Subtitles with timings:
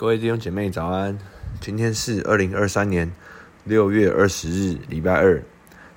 [0.00, 1.18] 各位弟兄姐妹早安，
[1.60, 3.12] 今天是二零二三年
[3.64, 5.42] 六月二十日，礼拜二，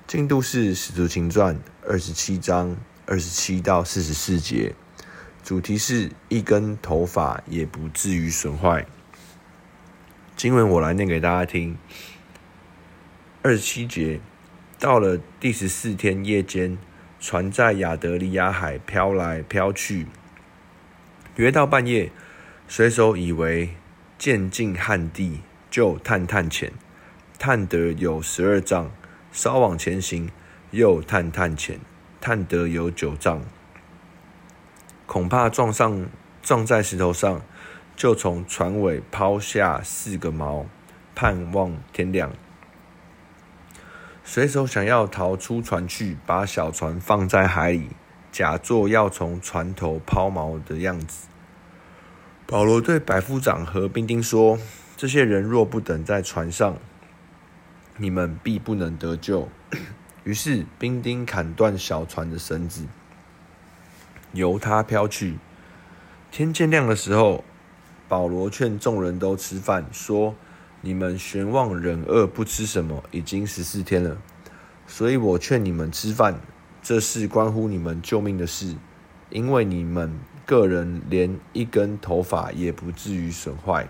[0.06, 1.56] 进度是《使徒行传》
[1.88, 4.74] 二十七章二十七到四十四节，
[5.42, 8.84] 主题是一根头发也不至于损坏。
[10.36, 11.78] 经文我来念给大家听。
[13.40, 14.20] 二十七节，
[14.78, 16.76] 到了第十四天夜间，
[17.18, 20.06] 船在亚得里亚海飘来飘去，
[21.36, 22.12] 约到半夜，
[22.68, 23.70] 水手以为
[24.24, 26.72] 渐近旱地，就探探浅，
[27.38, 28.90] 探得有十二丈，
[29.30, 30.30] 稍往前行，
[30.70, 31.78] 又探探浅，
[32.22, 33.42] 探得有九丈，
[35.04, 36.06] 恐怕撞上
[36.42, 37.42] 撞在石头上，
[37.94, 40.64] 就从船尾抛下四个锚，
[41.14, 42.32] 盼望天亮。
[44.24, 47.90] 水手想要逃出船去，把小船放在海里，
[48.32, 51.26] 假作要从船头抛锚的样子。
[52.46, 54.58] 保罗对百夫长和兵丁说
[54.98, 56.76] ：“这些人若不等在船上，
[57.96, 59.48] 你们必不能得救。
[60.24, 62.84] ”于是兵丁砍断小船的绳子，
[64.32, 65.38] 由它飘去。
[66.30, 67.44] 天渐亮的时候，
[68.08, 70.34] 保罗劝众人都吃饭，说
[70.82, 74.18] ：“你们悬望忍饿不吃什么，已经十四天了。
[74.86, 76.38] 所以我劝你们吃饭，
[76.82, 78.76] 这是关乎你们救命的事，
[79.34, 83.88] 因为你们。”个人连一根头发也不至于损坏。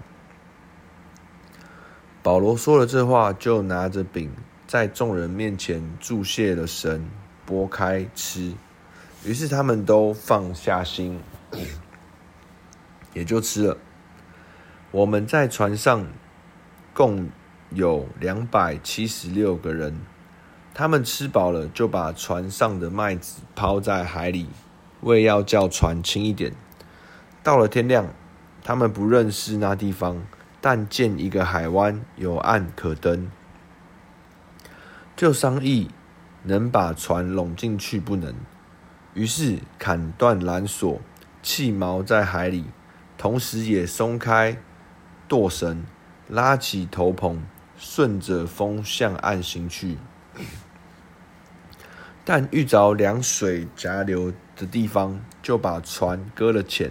[2.22, 4.30] 保罗说了这话，就拿着饼
[4.64, 7.10] 在众人面前祝谢了神，
[7.44, 8.54] 拨开吃。
[9.24, 11.18] 于是他们都放下心，
[13.14, 13.78] 也就吃了。
[14.92, 16.06] 我们在船上
[16.92, 17.28] 共
[17.70, 19.98] 有两百七十六个人，
[20.72, 24.46] 他们吃饱了，就把船上的麦子抛在海里。
[25.04, 26.52] 为要叫船轻一点，
[27.42, 28.08] 到了天亮，
[28.62, 30.24] 他们不认识那地方，
[30.60, 33.30] 但见一个海湾有岸可登，
[35.14, 35.90] 就商议
[36.42, 38.34] 能把船拢进去不能。
[39.12, 41.00] 于是砍断缆索，
[41.42, 42.64] 弃锚在海里，
[43.18, 44.56] 同时也松开
[45.28, 45.84] 舵绳，
[46.28, 47.36] 拉起头篷，
[47.76, 49.98] 顺着风向岸行去。
[52.24, 56.90] 但遇着凉水夹流的地方，就把船搁了浅，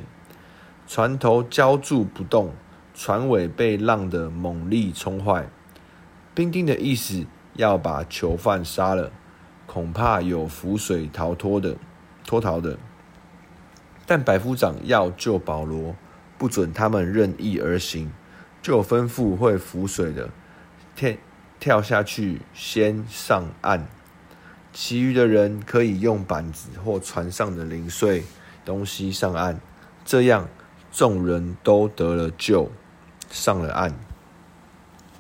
[0.88, 2.54] 船头胶住不动，
[2.94, 5.50] 船尾被浪的猛力冲坏。
[6.36, 9.12] 兵丁的意思要把囚犯杀了，
[9.66, 11.78] 恐怕有浮水逃脱的
[12.26, 12.78] 脱逃的。
[14.06, 15.96] 但百夫长要救保罗，
[16.38, 18.12] 不准他们任意而行，
[18.62, 20.30] 就吩咐会浮水的
[20.96, 21.14] 跳
[21.60, 23.88] 跳下去，先上岸。
[24.74, 28.24] 其余的人可以用板子或船上的零碎
[28.66, 29.60] 东西上岸，
[30.04, 30.50] 这样
[30.92, 32.72] 众人都得了救，
[33.30, 33.94] 上了岸。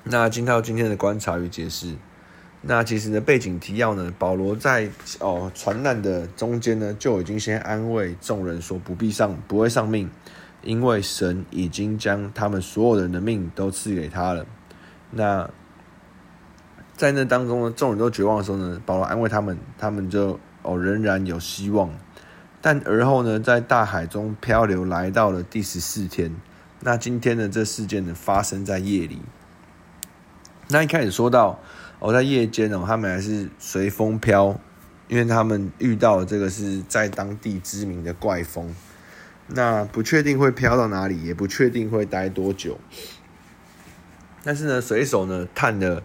[0.03, 1.95] 那今天今天的观察与解释，
[2.61, 10.09] 那其实呢背景提要呢，保罗在哦船难的中间呢就已经先安慰众人说不必上不会丧命，
[10.63, 14.45] 因为神已经将他们所有人的命都赐给他了。
[15.11, 15.47] 那
[17.03, 21.89] 在那当中呢，众人都绝望的时候呢，保罗安慰他们，他们就哦仍然有希望。
[22.61, 26.33] 但而后呢，在大海中漂流，来到了第十四天。
[26.79, 29.21] 那今天的这事件呢，发生在夜里。
[30.69, 31.59] 那一开始说到
[31.99, 34.57] 哦，在夜间哦，他们还是随风飘，
[35.09, 38.73] 因为他们遇到了这个是在当地知名的怪风。
[39.47, 42.79] 那不确定会飘到哪里，也不确定会待多久。
[44.45, 46.01] 但是呢，水手呢探了。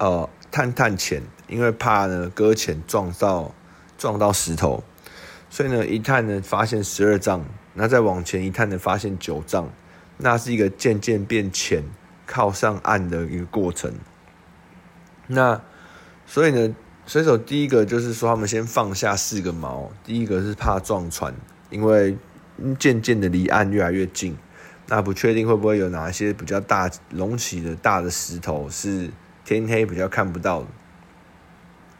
[0.00, 3.54] 呃，探探潜，因为怕呢搁浅撞到
[3.98, 4.82] 撞到石头，
[5.50, 7.44] 所以呢一探呢发现十二丈，
[7.74, 9.68] 那再往前一探呢发现九丈，
[10.16, 11.84] 那是一个渐渐变浅，
[12.26, 13.92] 靠上岸的一个过程。
[15.26, 15.60] 那
[16.24, 16.74] 所以呢，
[17.06, 21.34] 水手第一个就是说他们先放下四个锚，第一个是怕撞船，
[21.68, 22.16] 因为
[22.78, 24.34] 渐渐的离岸越来越近，
[24.86, 29.10] 那不确定会不会有哪一些比较大隆起的大的石头是。
[29.58, 30.64] 天黑比较看不到，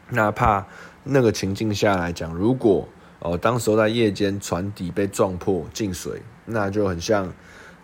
[0.09, 0.67] 那怕
[1.03, 2.89] 那个情境下来讲，如果
[3.19, 7.33] 哦，当时候在夜间船底被撞破进水，那就很像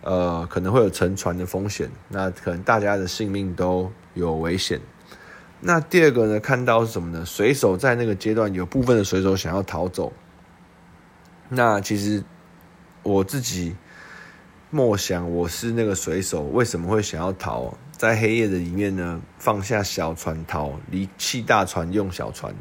[0.01, 4.79] 呃，可能会有沉船的风险，那可能大家的性命都有危险。
[5.59, 7.25] 那第二个呢，看到是什么呢？
[7.25, 10.13] 水手在那个阶段，有部分的水手想要逃走。
[11.49, 12.23] 那其实
[13.03, 13.75] 我自己
[14.69, 17.75] 默想，我是那个水手，为什么会想要逃？
[17.97, 22.53] 在黑夜的里面呢，放下小船逃，离弃大船用小船。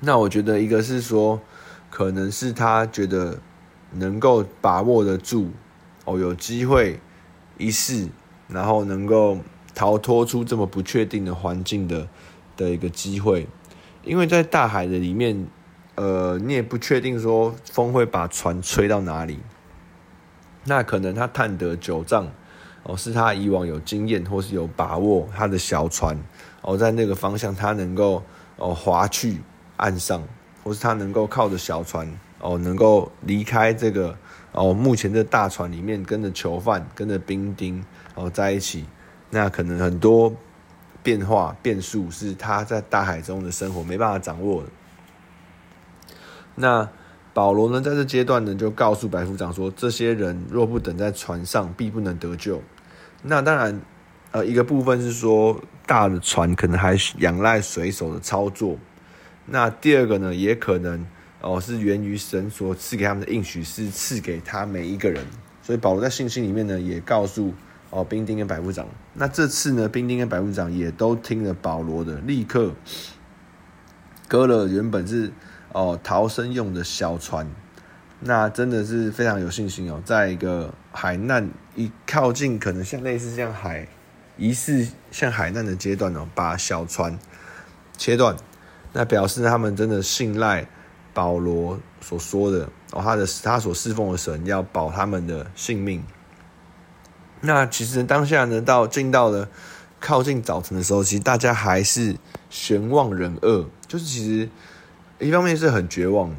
[0.00, 1.40] 那我觉得一个是说，
[1.90, 3.38] 可能是他觉得
[3.92, 5.50] 能够把握得住，
[6.06, 6.98] 哦，有机会
[7.58, 8.08] 一试，
[8.48, 9.38] 然后能够
[9.74, 12.08] 逃脱出这么不确定的环境的
[12.56, 13.46] 的一个机会。
[14.04, 15.46] 因为在大海的里面，
[15.96, 19.40] 呃，你也不确定说风会把船吹到哪里。
[20.64, 22.30] 那可能他探得九丈，
[22.88, 26.16] 哦，是他以往有经验或是有把握，他的小船
[26.62, 28.22] 哦，在那个方向他能够
[28.56, 29.40] 哦划去
[29.76, 30.22] 岸上，
[30.62, 32.08] 或是他能够靠着小船
[32.40, 34.16] 哦，能够离开这个
[34.52, 37.84] 哦目前的大船里面，跟着囚犯、跟着兵丁
[38.14, 38.84] 哦在一起。
[39.30, 40.32] 那可能很多。
[41.02, 44.68] 变化变数是他在大海中的生活没办法掌握的。
[46.56, 46.88] 那
[47.36, 52.62] 保罗呢，在这阶段呢，就告诉百夫长说：这些人若不等在船上，必不能得救。
[53.22, 53.78] 那当然，
[54.30, 58.78] 呃，一个部分是说大的船可能还仰赖水手的操作。
[59.44, 61.04] 那第二个呢，也可能
[61.42, 65.22] 哦是源于神所赐给他们的应许，是赐给他每一个人。
[65.60, 67.52] 所以保罗在信心里面呢，也告诉。
[67.90, 72.72] 哦，兵丁跟百夫长，那这次呢，兵丁跟百夫长也都听了保罗的，立刻
[74.26, 75.30] 割了原本是
[75.76, 77.46] 哦逃生用的小船，
[78.20, 83.86] 那真的是非常有信心哦，在一个海难一靠近，可能像类似像海
[84.38, 87.18] 疑似像海难的阶段哦，把小船
[87.98, 88.34] 切断，
[88.94, 90.66] 那表示他们真的信赖
[91.12, 96.02] 保罗所说的哦，他的他所侍奉的神要保他们的性命。
[97.42, 99.46] 那其实当下呢，到进到了
[100.00, 102.16] 靠近早晨的时候，其实大家还是
[102.48, 104.48] 悬望忍饿，就是其实
[105.18, 106.34] 一方面是很绝望，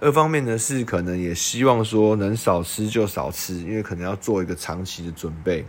[0.00, 5.64] 二方面呢是可能也希望说能少吃就少吃，因为可能要做一个长期的准备。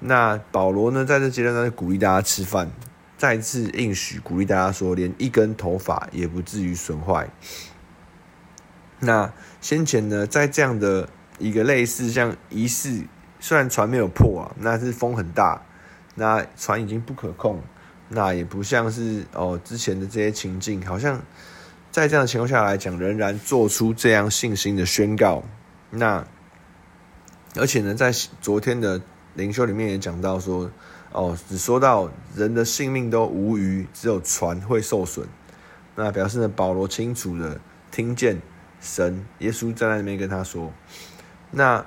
[0.00, 2.70] 那保罗呢在这阶段呢鼓励大家吃饭，
[3.16, 7.28] 再次应许鼓励大家说，连一根头发也不至于损坏。
[9.00, 11.08] 那先前呢在这样的
[11.38, 13.04] 一个类似像仪式。
[13.40, 15.62] 虽然船没有破啊，那是风很大，
[16.16, 17.62] 那船已经不可控，
[18.08, 21.22] 那也不像是哦之前的这些情境，好像
[22.00, 25.42] 在这样的情况下来讲，仍然做出这样信心的宣告。
[25.90, 26.24] 那
[27.56, 29.00] 而且呢，在昨天的
[29.34, 30.70] 灵修里面也讲到说，
[31.12, 35.26] 哦，只说到人的性命都无余，只有船会受损。
[35.94, 37.60] 那表示呢，保罗清楚的
[37.90, 38.40] 听见
[38.80, 40.72] 神耶稣站在那边跟他说，
[41.50, 41.84] 那。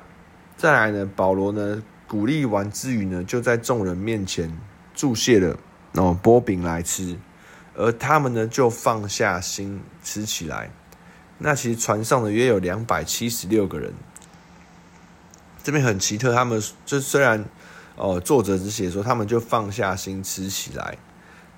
[0.58, 4.56] 再来呢，保罗呢鼓励完之余呢，就在众人面前
[4.94, 5.58] 祝谢了，
[5.94, 7.18] 哦，波饼来吃，
[7.76, 10.70] 而他们呢就放下心吃起来。
[11.38, 13.94] 那其实船上呢约有两百七十六个人，
[15.64, 17.44] 这边很奇特，他们就虽然
[17.96, 20.98] 哦作者只写说他们就放下心吃起来，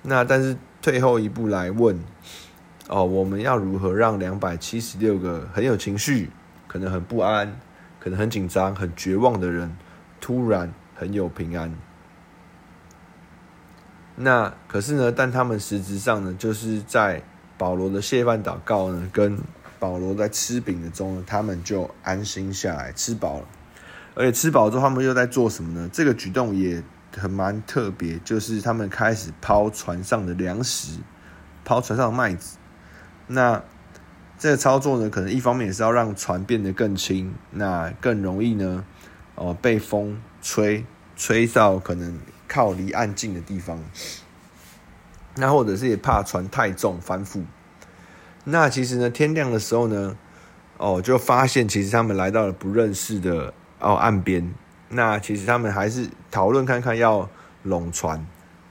[0.02, 1.98] 那但是退后一步来问，
[2.88, 6.30] 哦，我们要如何让两百七十六个很有情绪，
[6.66, 7.58] 可能很不安。
[8.00, 9.74] 可能很紧张、很绝望的人，
[10.20, 11.74] 突然很有平安。
[14.16, 17.22] 那可是呢，但他们实质上呢，就是在
[17.58, 19.38] 保罗的谢饭祷告呢，跟
[19.78, 23.44] 保罗在吃饼的中呢，他们就安心下来，吃饱了。
[24.14, 25.90] 而且吃饱之后，他们又在做什么呢？
[25.92, 26.80] 这个举动也
[27.16, 31.00] 很蛮特别，就是他们开始抛船上的粮食，
[31.64, 32.56] 抛船上的麦子。
[33.26, 33.60] 那
[34.38, 38.84] 这个操作呢，可能一方面也是要让船变得更轻，那更容易呢，
[39.34, 42.16] 哦，被风吹吹到可能
[42.54, 43.82] 靠离岸近的地方。
[45.34, 47.42] 那或者是也怕船太重翻覆。
[48.44, 50.16] 那其实呢，天亮的时候呢，
[50.76, 54.54] 哦，就发现其实他们来到了不认识的哦岸边。
[54.90, 57.28] 那其实他们还是讨论看看要
[57.64, 58.24] 拢船。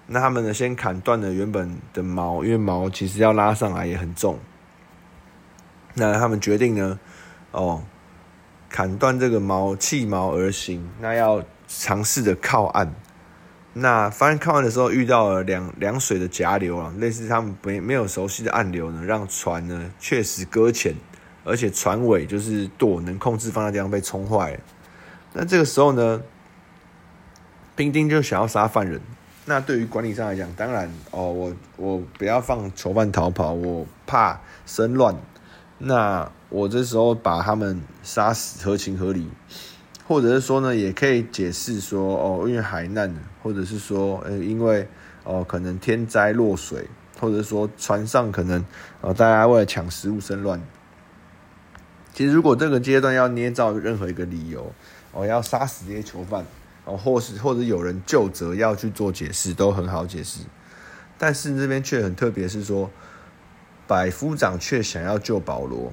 [0.07, 4.39] 那他们呢，先砍断了原本的锚，因为锚其实要拉上来也很重。
[5.95, 6.97] 那他们决定呢，
[7.51, 7.83] 哦，
[8.69, 10.89] 砍断这个锚，弃锚而行。
[11.01, 12.93] 那要尝试着靠岸。
[13.75, 20.95] 那翻看完的时候遇到了两两水的夹流啊，类似他们没没有熟悉的暗流呢，让船呢确实搁浅，
[21.43, 24.59] 而且船尾就是舵能控制方向地方被冲坏了。
[25.33, 26.21] 那这个时候呢，
[27.75, 29.01] 兵丁就想要杀犯人。
[29.45, 35.15] 那对于管理上来讲，当然哦，我我不要放囚犯逃跑，我怕生乱。
[35.79, 39.27] 那我这时候把他们杀死合情合理，
[40.07, 44.87] 或者是说呢，也可以解释说哦，因为海难，或者是说呃，因为
[45.23, 46.87] 哦，可能天灾落水，
[47.19, 48.65] 或者是说船上可能
[49.01, 50.61] 哦，大家为了抢食物生乱。
[52.13, 54.73] 其实如果这个阶段要捏造任何一个理由，
[55.11, 56.45] 哦，要杀死这些囚犯，
[56.85, 60.41] 哦，或是或者有人究责要去做解释，都很好解释。
[61.17, 62.89] 但是这边却很特别，是说。
[63.85, 65.91] 百夫长却想要救保罗，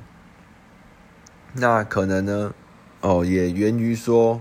[1.55, 2.55] 那可能呢？
[3.01, 4.41] 哦，也源于说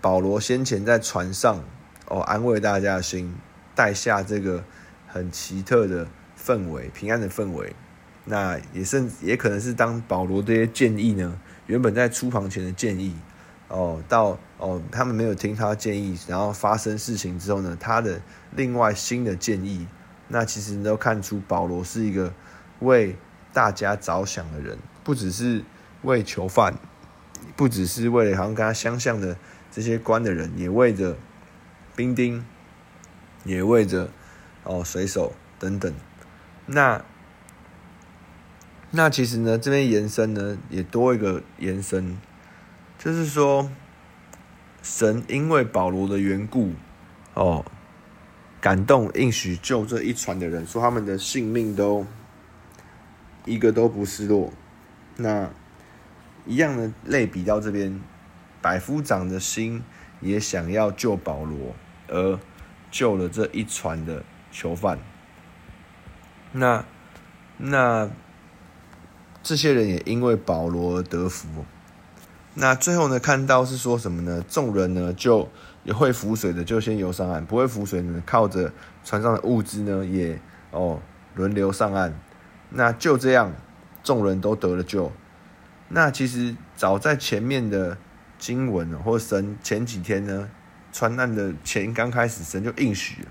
[0.00, 1.62] 保罗先前在船上
[2.08, 3.34] 哦，安慰大家的心，
[3.74, 4.64] 带下这个
[5.06, 7.74] 很奇特的氛围，平安的氛围。
[8.24, 13.14] 那也甚也可能是当保罗这些建议呢，原本在出航前的建议
[13.68, 18.20] 哦，到哦他们没有听他建议，然后发生事情之后呢，他的
[18.56, 19.86] 另外新的建议，
[20.26, 22.34] 那其实都看出保罗是一个
[22.80, 23.16] 为
[23.52, 25.62] 大家着想的人，不只是
[26.02, 26.74] 为囚犯，
[27.56, 29.36] 不只是为了好像跟他相像的
[29.72, 31.16] 这些官的人，也为着
[31.96, 32.44] 兵丁，
[33.44, 34.10] 也为着
[34.62, 35.92] 哦水手等等，
[36.66, 37.04] 那。
[38.92, 42.16] 那其实呢，这边延伸呢，也多一个延伸，
[42.96, 43.68] 就是说，
[44.80, 46.72] 神因为保罗的缘故，
[47.34, 47.64] 哦，
[48.60, 52.06] 感动应许救这一船的人，说他们的性命都
[53.44, 54.52] 一个都不失落。
[55.16, 55.50] 那
[56.46, 58.00] 一样的类比到这边，
[58.62, 59.82] 百夫长的心
[60.20, 61.74] 也想要救保罗，
[62.08, 62.38] 而
[62.90, 64.98] 救了这一船的囚犯。
[66.52, 66.84] 那
[67.58, 68.10] 那。
[69.42, 71.64] 这些人也因为保罗而得福。
[72.54, 74.44] 那最后呢，看到是说什么呢？
[74.48, 75.48] 众人呢就
[75.84, 78.72] 也会浮水的，就先游上岸；不会浮水呢，靠着
[79.04, 80.36] 船上的物资呢，也
[80.72, 81.00] 哦
[81.36, 82.12] 轮流上岸。
[82.70, 83.52] 那就这样，
[84.02, 85.12] 众人都得了救。
[85.88, 87.96] 那其实早在前面的
[88.38, 90.48] 经文，或神前几天呢，
[90.92, 93.28] 船难的前刚开始，神就应许了。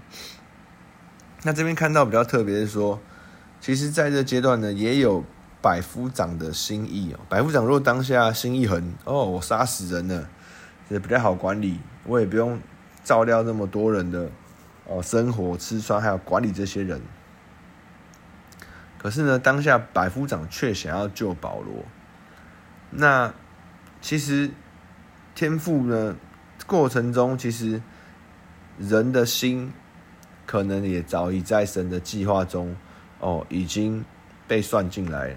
[1.43, 2.99] 那这边看到比较特别的是说，
[3.59, 5.23] 其实在这阶段呢，也有。
[5.61, 10.29] 百夫长的心意哦，百夫长若当下心一横哦，我杀死人了，
[10.89, 12.59] 也比较好管理，我也不用
[13.03, 14.29] 照料那么多人的
[14.85, 17.01] 哦生活吃穿，还有管理这些人。
[18.99, 21.83] 可是呢，当下百夫长却想要救保罗。
[22.91, 23.33] 那
[24.01, 24.51] 其实
[25.33, 26.15] 天赋呢，
[26.65, 27.81] 过程中其实
[28.77, 29.73] 人的心
[30.45, 32.75] 可能也早已在神的计划中
[33.19, 34.05] 哦，已经
[34.47, 35.35] 被算进来。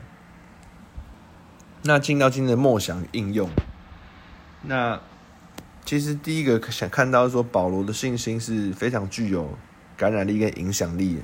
[1.82, 3.48] 那进到今天的默想应用，
[4.62, 5.00] 那
[5.84, 9.56] 其实第一个想看到说保罗的信心是非常具有
[9.96, 11.22] 感染力跟影响力。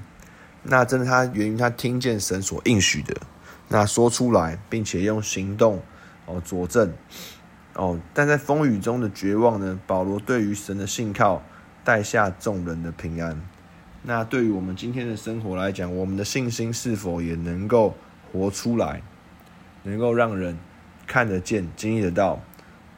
[0.62, 3.14] 那真的他源于他听见神所应许的，
[3.69, 5.83] 那说出来，并且用行动
[6.26, 6.93] 哦佐证
[7.75, 7.99] 哦。
[8.12, 11.43] 但在风雨中的绝望呢，保罗对于神的信靠
[11.83, 13.40] 带下众人的平安。
[14.02, 17.97] 那对于我们今天的生活来讲，我们的信心是否也能够
[18.33, 19.02] 活出来？
[19.87, 20.57] 能够让人
[21.07, 22.40] 看得见、经历得到，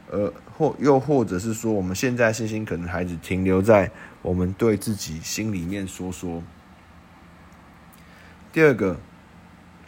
[0.08, 3.90] 呃，或又或者是说，我们现在信心可能还只停留在
[4.22, 6.42] 我们对自己心里面说说。
[8.52, 8.96] 第二个，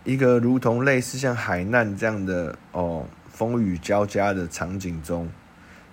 [0.02, 5.28] 一个如同类似像海难这样的哦，风雨交加的场景中，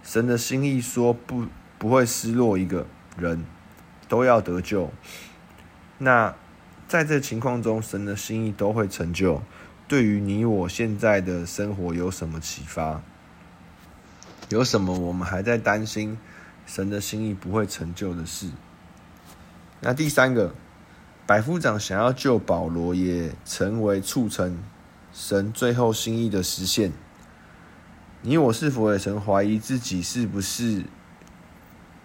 [0.04, 1.46] 神的心意说不
[1.78, 2.88] 不会失落一个
[3.18, 3.46] 人，
[4.08, 4.92] 都要得救。
[5.98, 6.36] 那
[6.88, 9.42] 在这情况中，神的心意都会成就。
[9.88, 13.02] 对于你我现在的生活有什么启发？
[14.50, 16.18] 有什么我们还在担心
[16.66, 18.50] 神的心意不会成就的事？
[19.82, 20.56] 那第三个，
[21.28, 24.58] 百夫长想要救保罗，也成为促成
[25.14, 26.92] 神最后心意的实现。
[28.28, 30.84] 你我是否也曾怀疑自己是不是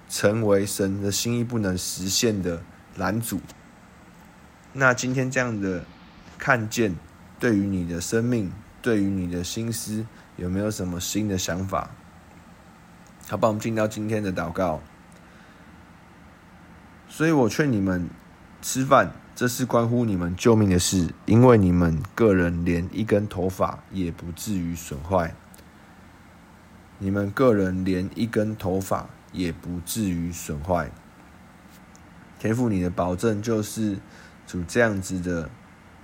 [0.06, 2.62] 成为神的心意不能实现的
[2.96, 3.40] 拦阻？
[4.74, 5.84] 那今天这样的
[6.38, 6.94] 看见。
[7.38, 10.04] 对于你的生命，对于你的心思，
[10.36, 11.88] 有没有什么新的想法？
[13.26, 14.82] 好吧，我们进到今天的祷告。
[17.08, 18.10] 所以我劝你们
[18.60, 25.34] 吃饭，这是关乎你们救命的事，因为你们个人连一根头发也不至于损坏。
[27.00, 30.88] 你们个人连一根头发也不至于损坏。
[32.38, 33.99] 天父，你的保证就是
[34.47, 35.50] 主这样子的。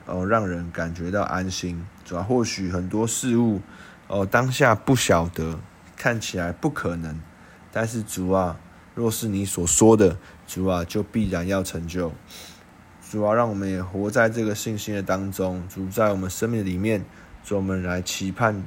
[0.08, 1.84] 哦，让人感觉到安心。
[2.04, 3.60] 主要或许很多事物，
[4.06, 5.58] 哦，当下不晓得，
[5.96, 7.20] 看起来不可能，
[7.72, 8.56] 但是主啊，
[8.94, 12.12] 若是你所说的，主啊，就必然要成就。
[13.10, 15.66] 主啊，让我们也活在这个信心的当中。
[15.68, 17.04] 主在我们生命里面，
[17.42, 18.62] 主我们来期盼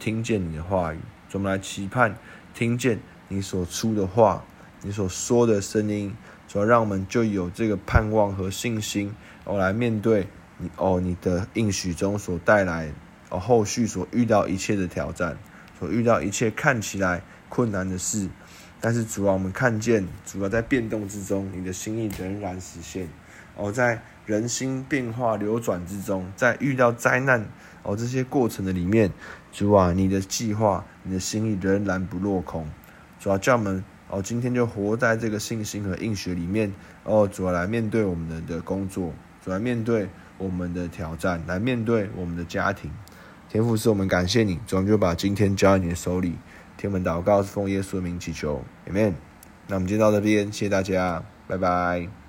[0.00, 0.98] 听见你的话语，
[1.32, 2.14] 主我们来期盼
[2.52, 4.44] 听见你所出的话，
[4.82, 6.14] 你所说的声音。
[6.46, 10.26] 主要让我们就有这个盼望和信心，我来面对。
[10.58, 12.92] 你哦，你的应许中所带来
[13.30, 15.38] 哦，后续所遇到一切的挑战，
[15.78, 18.28] 所遇到一切看起来困难的事，
[18.78, 23.08] 但是主啊，我们看见主要，在变动之中，你的心意仍然实现。
[23.56, 27.46] 哦，在人心变化流转之中，在遇到灾难
[27.82, 29.12] 哦这些过程的里面，
[29.52, 32.66] 主啊，你的计划、你的心意仍然不落空。
[33.18, 36.72] 主啊，叫我们哦，今天就活在这个信心和应许里面
[37.04, 39.12] 哦，主要来面对我们的的工作，
[39.44, 40.08] 主要来面对
[40.38, 42.90] 我们的挑战，来面对我们的家庭。
[43.48, 46.36] 天父，是我们感谢你，主，我们就把今天交在你的手里。
[46.76, 49.12] 天门祷告，奉耶稣的名祈求，Amen。
[49.68, 52.21] 那我们今天到这边，谢谢大家，拜拜。